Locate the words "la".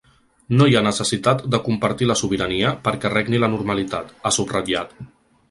2.13-2.15, 3.45-3.53